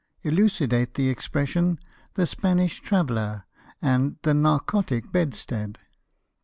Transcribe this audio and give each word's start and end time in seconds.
Elucidate 0.23 0.95
the 0.95 1.09
expression, 1.09 1.77
"the 2.15 2.25
Spanish 2.25 2.79
Traveller," 2.79 3.45
and 3.83 4.15
the 4.23 4.33
"narcotic 4.33 5.11
bedstead." 5.11 5.77